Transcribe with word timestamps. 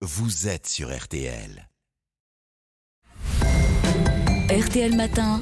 vous 0.00 0.46
êtes 0.46 0.68
sur 0.68 0.96
RTL. 0.96 1.68
RTL 4.48 4.96
Matin, 4.96 5.40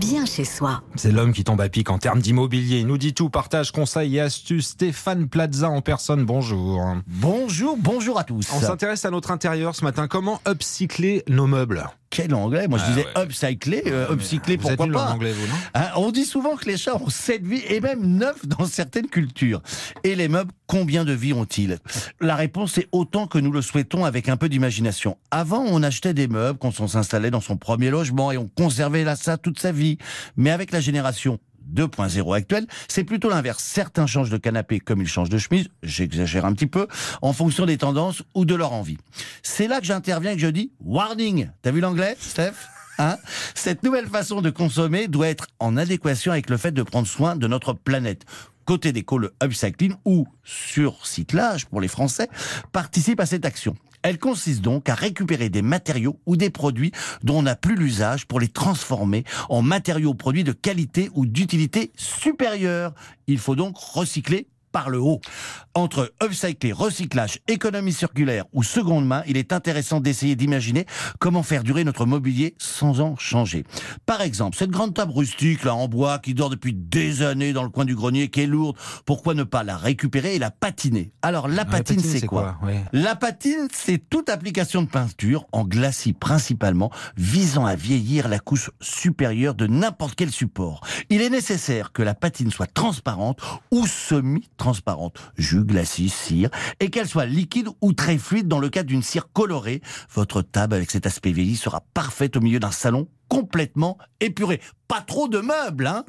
bien 0.00 0.24
chez 0.24 0.44
soi. 0.44 0.82
C'est 0.96 1.12
l'homme 1.12 1.32
qui 1.32 1.44
tombe 1.44 1.60
à 1.60 1.68
pic 1.68 1.90
en 1.90 1.98
termes 1.98 2.20
d'immobilier. 2.20 2.80
Il 2.80 2.86
nous 2.86 2.98
dit 2.98 3.12
tout, 3.12 3.28
partage, 3.28 3.72
conseils 3.72 4.16
et 4.16 4.20
astuces. 4.20 4.68
Stéphane 4.68 5.28
Plaza 5.28 5.68
en 5.68 5.82
personne, 5.82 6.24
bonjour. 6.24 6.82
Bonjour, 7.06 7.76
bonjour 7.76 8.18
à 8.18 8.24
tous. 8.24 8.50
On 8.54 8.60
s'intéresse 8.60 9.04
à 9.04 9.10
notre 9.10 9.30
intérieur 9.30 9.76
ce 9.76 9.84
matin. 9.84 10.08
Comment 10.08 10.40
upcycler 10.48 11.22
nos 11.28 11.46
meubles? 11.46 11.86
Quel 12.10 12.34
anglais? 12.34 12.66
Moi 12.66 12.78
je 12.78 12.84
Ah 12.84 12.88
disais 12.88 13.06
ouais. 13.16 13.22
upcycler, 13.22 13.82
euh, 13.86 14.08
vous 14.10 14.34
êtes 14.34 14.60
pourquoi 14.60 14.86
en 14.86 14.90
pas? 14.90 15.12
anglais, 15.12 15.32
vous, 15.32 15.46
non? 15.46 15.54
Hein, 15.74 15.86
On 15.96 16.10
dit 16.10 16.24
souvent 16.24 16.56
que 16.56 16.64
les 16.66 16.76
chats 16.76 16.96
ont 16.96 17.08
sept 17.08 17.46
vies 17.46 17.62
et 17.68 17.80
même 17.80 18.04
neuf 18.04 18.44
dans 18.46 18.66
certaines 18.66 19.06
cultures. 19.06 19.62
Et 20.02 20.16
les 20.16 20.26
meubles, 20.26 20.50
combien 20.66 21.04
de 21.04 21.12
vies 21.12 21.32
ont-ils? 21.32 21.78
La 22.20 22.34
réponse 22.34 22.78
est 22.78 22.88
autant 22.90 23.28
que 23.28 23.38
nous 23.38 23.52
le 23.52 23.62
souhaitons 23.62 24.04
avec 24.04 24.28
un 24.28 24.36
peu 24.36 24.48
d'imagination. 24.48 25.18
Avant, 25.30 25.64
on 25.64 25.84
achetait 25.84 26.12
des 26.12 26.26
meubles 26.26 26.58
quand 26.58 26.80
on 26.80 26.88
s'installait 26.88 27.30
dans 27.30 27.40
son 27.40 27.56
premier 27.56 27.90
logement 27.90 28.32
et 28.32 28.38
on 28.38 28.48
conservait 28.48 29.04
là 29.04 29.14
ça 29.14 29.38
toute 29.38 29.60
sa 29.60 29.70
vie. 29.70 29.96
Mais 30.36 30.50
avec 30.50 30.72
la 30.72 30.80
génération 30.80 31.38
2.0 31.74 32.36
actuelle, 32.36 32.66
c'est 32.88 33.04
plutôt 33.04 33.28
l'inverse. 33.28 33.62
Certains 33.62 34.06
changent 34.06 34.30
de 34.30 34.36
canapé 34.36 34.80
comme 34.80 35.00
ils 35.00 35.08
changent 35.08 35.28
de 35.30 35.38
chemise, 35.38 35.68
j'exagère 35.82 36.44
un 36.44 36.52
petit 36.52 36.66
peu, 36.66 36.86
en 37.22 37.32
fonction 37.32 37.66
des 37.66 37.78
tendances 37.78 38.22
ou 38.34 38.44
de 38.44 38.54
leur 38.54 38.72
envie. 38.72 38.98
C'est 39.42 39.68
là 39.68 39.80
que 39.80 39.86
j'interviens 39.86 40.32
et 40.32 40.36
que 40.36 40.42
je 40.42 40.48
dis 40.48 40.72
warning. 40.80 41.50
T'as 41.62 41.70
vu 41.70 41.80
l'anglais, 41.80 42.16
Steph? 42.18 42.54
Hein? 42.98 43.16
Cette 43.54 43.82
nouvelle 43.82 44.06
façon 44.06 44.42
de 44.42 44.50
consommer 44.50 45.08
doit 45.08 45.28
être 45.28 45.46
en 45.58 45.76
adéquation 45.76 46.32
avec 46.32 46.50
le 46.50 46.58
fait 46.58 46.72
de 46.72 46.82
prendre 46.82 47.06
soin 47.06 47.34
de 47.34 47.46
notre 47.46 47.72
planète. 47.72 48.26
Côté 48.66 48.92
déco, 48.92 49.18
le 49.18 49.32
upcycling 49.42 49.94
ou 50.04 50.26
surcyclage 50.44 51.66
pour 51.66 51.80
les 51.80 51.88
Français 51.88 52.28
participe 52.72 53.20
à 53.20 53.26
cette 53.26 53.46
action. 53.46 53.74
Elle 54.02 54.18
consiste 54.18 54.62
donc 54.62 54.88
à 54.88 54.94
récupérer 54.94 55.50
des 55.50 55.62
matériaux 55.62 56.18
ou 56.26 56.36
des 56.36 56.50
produits 56.50 56.92
dont 57.22 57.38
on 57.38 57.42
n'a 57.42 57.56
plus 57.56 57.76
l'usage 57.76 58.26
pour 58.26 58.40
les 58.40 58.48
transformer 58.48 59.24
en 59.48 59.62
matériaux 59.62 60.14
produits 60.14 60.44
de 60.44 60.52
qualité 60.52 61.10
ou 61.14 61.26
d'utilité 61.26 61.92
supérieure. 61.96 62.94
Il 63.26 63.38
faut 63.38 63.56
donc 63.56 63.76
recycler 63.76 64.46
par 64.72 64.90
le 64.90 64.98
haut. 65.00 65.20
Entre 65.74 66.12
upcycler, 66.22 66.72
recyclage, 66.72 67.38
économie 67.48 67.92
circulaire 67.92 68.44
ou 68.52 68.62
seconde 68.62 69.06
main, 69.06 69.22
il 69.26 69.36
est 69.36 69.52
intéressant 69.52 70.00
d'essayer 70.00 70.36
d'imaginer 70.36 70.86
comment 71.18 71.42
faire 71.42 71.62
durer 71.62 71.84
notre 71.84 72.06
mobilier 72.06 72.54
sans 72.58 73.00
en 73.00 73.16
changer. 73.16 73.64
Par 74.06 74.20
exemple, 74.20 74.56
cette 74.56 74.70
grande 74.70 74.94
table 74.94 75.12
rustique 75.12 75.64
là 75.64 75.74
en 75.74 75.88
bois 75.88 76.18
qui 76.18 76.34
dort 76.34 76.50
depuis 76.50 76.72
des 76.74 77.22
années 77.22 77.52
dans 77.52 77.62
le 77.62 77.68
coin 77.68 77.84
du 77.84 77.94
grenier, 77.94 78.28
qui 78.28 78.40
est 78.42 78.46
lourde, 78.46 78.76
pourquoi 79.06 79.34
ne 79.34 79.44
pas 79.44 79.62
la 79.62 79.76
récupérer 79.76 80.34
et 80.34 80.38
la 80.38 80.50
patiner? 80.50 81.12
Alors 81.22 81.48
la 81.48 81.64
patine, 81.64 82.00
c'est 82.00 82.26
quoi, 82.26 82.56
Ouais. 82.62 82.84
la 82.92 83.14
patine, 83.16 83.68
c'est 83.72 83.98
toute 84.10 84.28
application 84.28 84.82
de 84.82 84.88
peinture, 84.88 85.46
en 85.52 85.64
glacis 85.64 86.12
principalement, 86.12 86.90
visant 87.16 87.66
à 87.66 87.74
vieillir 87.76 88.28
la 88.28 88.38
couche 88.38 88.70
supérieure 88.80 89.54
de 89.54 89.66
n'importe 89.66 90.14
quel 90.16 90.30
support. 90.30 90.80
Il 91.10 91.22
est 91.22 91.30
nécessaire 91.30 91.92
que 91.92 92.02
la 92.02 92.14
patine 92.14 92.50
soit 92.50 92.66
transparente 92.72 93.38
ou 93.70 93.86
semi-transparente, 94.60 95.18
jus, 95.36 95.64
glacis, 95.64 96.08
cire, 96.10 96.50
et 96.80 96.90
qu'elle 96.90 97.08
soit 97.08 97.26
liquide 97.26 97.68
ou 97.80 97.92
très 97.92 98.18
fluide 98.18 98.48
dans 98.48 98.58
le 98.58 98.68
cas 98.68 98.82
d'une 98.82 99.02
cire 99.02 99.32
colorée. 99.32 99.80
Votre 100.14 100.42
table 100.42 100.74
avec 100.74 100.90
cet 100.90 101.06
aspect 101.06 101.32
vieilli 101.32 101.56
sera 101.56 101.82
parfaite 101.94 102.36
au 102.36 102.40
milieu 102.40 102.60
d'un 102.60 102.70
salon 102.70 103.08
complètement 103.28 103.96
épuré. 104.20 104.60
Pas 104.88 105.00
trop 105.00 105.28
de 105.28 105.38
meubles, 105.38 105.86
hein? 105.86 106.04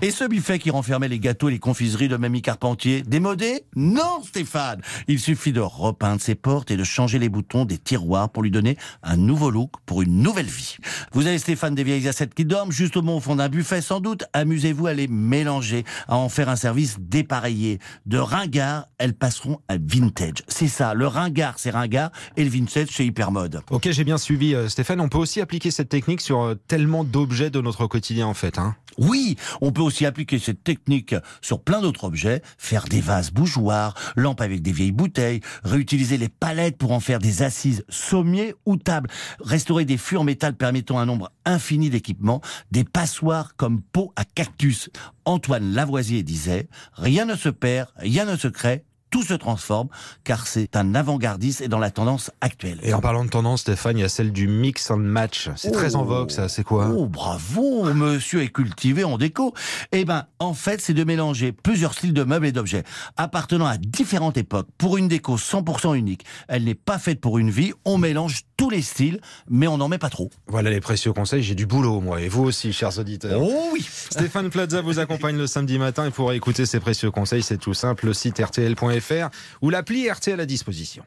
Et 0.00 0.12
ce 0.12 0.24
buffet 0.24 0.60
qui 0.60 0.70
renfermait 0.70 1.08
les 1.08 1.18
gâteaux 1.18 1.48
et 1.48 1.52
les 1.52 1.58
confiseries 1.58 2.06
de 2.06 2.16
Mamie 2.16 2.40
Carpentier, 2.40 3.02
démodé 3.02 3.64
Non, 3.74 4.22
Stéphane 4.24 4.80
Il 5.08 5.18
suffit 5.18 5.52
de 5.52 5.60
repeindre 5.60 6.20
ses 6.20 6.36
portes 6.36 6.70
et 6.70 6.76
de 6.76 6.84
changer 6.84 7.18
les 7.18 7.28
boutons 7.28 7.64
des 7.64 7.78
tiroirs 7.78 8.30
pour 8.30 8.44
lui 8.44 8.52
donner 8.52 8.76
un 9.02 9.16
nouveau 9.16 9.50
look 9.50 9.72
pour 9.86 10.02
une 10.02 10.22
nouvelle 10.22 10.46
vie. 10.46 10.76
Vous 11.12 11.26
avez 11.26 11.38
Stéphane 11.38 11.74
des 11.74 11.82
vieilles 11.82 12.06
assiettes 12.06 12.34
qui 12.34 12.44
dorment 12.44 12.70
justement 12.70 13.16
au 13.16 13.20
fond 13.20 13.34
d'un 13.34 13.48
buffet 13.48 13.80
sans 13.80 13.98
doute. 13.98 14.22
Amusez-vous 14.34 14.86
à 14.86 14.94
les 14.94 15.08
mélanger, 15.08 15.84
à 16.06 16.16
en 16.16 16.28
faire 16.28 16.48
un 16.48 16.56
service 16.56 16.98
dépareillé. 17.00 17.80
De 18.06 18.18
ringard, 18.18 18.86
elles 18.98 19.14
passeront 19.14 19.58
à 19.66 19.78
vintage. 19.78 20.44
C'est 20.46 20.68
ça, 20.68 20.94
le 20.94 21.08
ringard 21.08 21.54
c'est 21.56 21.70
ringard 21.70 22.12
et 22.36 22.44
le 22.44 22.50
vintage 22.50 22.88
c'est 22.92 23.04
hypermode. 23.04 23.62
Ok, 23.70 23.88
j'ai 23.90 24.04
bien 24.04 24.18
suivi, 24.18 24.54
euh, 24.54 24.68
Stéphane. 24.68 25.00
On 25.00 25.08
peut 25.08 25.18
aussi 25.18 25.40
appliquer 25.40 25.72
cette 25.72 25.88
technique 25.88 26.20
sur 26.20 26.42
euh, 26.42 26.54
tellement 26.54 27.02
d'objets 27.02 27.50
de 27.50 27.60
notre 27.60 27.86
quotidien, 27.86 28.26
en 28.26 28.34
fait. 28.34 28.58
Hein. 28.58 28.76
Oui, 28.98 29.36
on 29.60 29.70
peut 29.70 29.82
aussi 29.88 30.06
appliquer 30.06 30.38
cette 30.38 30.62
technique 30.62 31.14
sur 31.40 31.62
plein 31.62 31.80
d'autres 31.80 32.04
objets, 32.04 32.42
faire 32.58 32.84
des 32.84 33.00
vases 33.00 33.30
bougeoirs, 33.30 33.94
lampes 34.16 34.40
avec 34.40 34.62
des 34.62 34.72
vieilles 34.72 34.92
bouteilles, 34.92 35.40
réutiliser 35.64 36.16
les 36.16 36.28
palettes 36.28 36.76
pour 36.76 36.92
en 36.92 37.00
faire 37.00 37.18
des 37.18 37.42
assises, 37.42 37.84
sommiers 37.88 38.54
ou 38.66 38.76
tables, 38.76 39.10
restaurer 39.40 39.84
des 39.84 39.96
fûts 39.96 40.16
en 40.16 40.24
métal 40.24 40.54
permettant 40.54 40.98
un 40.98 41.06
nombre 41.06 41.32
infini 41.44 41.90
d'équipements, 41.90 42.40
des 42.70 42.84
passoires 42.84 43.56
comme 43.56 43.82
pots 43.82 44.12
à 44.16 44.24
cactus. 44.24 44.90
Antoine 45.24 45.72
Lavoisier 45.72 46.22
disait, 46.22 46.68
rien 46.94 47.24
ne 47.24 47.34
se 47.34 47.48
perd, 47.48 47.88
rien 47.96 48.24
ne 48.24 48.36
se 48.36 48.48
crée, 48.48 48.84
tout 49.10 49.22
se 49.22 49.34
transforme, 49.34 49.88
car 50.24 50.46
c'est 50.46 50.76
un 50.76 50.94
avant-gardiste 50.94 51.60
et 51.60 51.68
dans 51.68 51.78
la 51.78 51.90
tendance 51.90 52.30
actuelle. 52.40 52.78
Et 52.82 52.92
en 52.94 53.00
parlant 53.00 53.24
de 53.24 53.30
tendance, 53.30 53.62
Stéphane, 53.62 53.98
il 53.98 54.02
y 54.02 54.04
a 54.04 54.08
celle 54.08 54.32
du 54.32 54.48
mix 54.48 54.90
and 54.90 54.98
match. 54.98 55.50
C'est 55.56 55.70
très 55.70 55.96
en 55.96 56.04
vogue, 56.04 56.30
ça. 56.30 56.48
C'est 56.48 56.64
quoi? 56.64 56.88
Oh, 56.88 57.06
bravo, 57.06 57.92
monsieur 57.94 58.42
est 58.42 58.48
cultivé 58.48 59.04
en 59.04 59.18
déco. 59.18 59.54
Eh 59.92 60.04
ben, 60.04 60.26
en 60.38 60.54
fait, 60.54 60.80
c'est 60.80 60.94
de 60.94 61.04
mélanger 61.04 61.52
plusieurs 61.52 61.94
styles 61.94 62.12
de 62.12 62.24
meubles 62.24 62.46
et 62.46 62.52
d'objets, 62.52 62.84
appartenant 63.16 63.66
à 63.66 63.76
différentes 63.76 64.36
époques, 64.36 64.68
pour 64.78 64.96
une 64.96 65.08
déco 65.08 65.36
100% 65.36 65.96
unique. 65.96 66.24
Elle 66.48 66.64
n'est 66.64 66.74
pas 66.74 66.98
faite 66.98 67.20
pour 67.20 67.38
une 67.38 67.50
vie, 67.50 67.72
on 67.84 67.98
mélange 67.98 68.42
tous 68.68 68.74
les 68.74 68.82
styles, 68.82 69.20
mais 69.48 69.66
on 69.66 69.78
n'en 69.78 69.88
met 69.88 69.96
pas 69.96 70.10
trop. 70.10 70.30
Voilà 70.46 70.68
les 70.68 70.80
précieux 70.80 71.14
conseils. 71.14 71.42
J'ai 71.42 71.54
du 71.54 71.64
boulot, 71.64 72.02
moi. 72.02 72.20
Et 72.20 72.28
vous 72.28 72.44
aussi, 72.44 72.74
chers 72.74 72.98
auditeurs. 72.98 73.40
Oh 73.42 73.70
oui 73.72 73.86
Stéphane 74.10 74.50
Plaza 74.50 74.82
vous 74.82 74.98
accompagne 74.98 75.38
le 75.38 75.46
samedi 75.46 75.78
matin 75.78 76.06
et 76.06 76.10
pour 76.10 76.34
écouter 76.34 76.66
ces 76.66 76.78
précieux 76.78 77.10
conseils, 77.10 77.42
c'est 77.42 77.56
tout 77.56 77.72
simple, 77.72 78.04
le 78.04 78.12
site 78.12 78.38
rtl.fr 78.38 79.30
ou 79.62 79.70
l'appli 79.70 80.10
RTL 80.10 80.38
à 80.38 80.44
disposition. 80.44 81.02